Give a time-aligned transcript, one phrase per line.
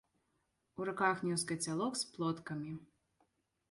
[0.79, 2.71] У руках нёс кацялок з плоткамі.